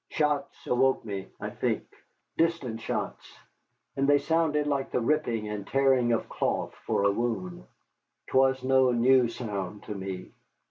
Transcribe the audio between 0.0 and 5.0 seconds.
Shots awoke me, I think, distant shots. And they sounded like the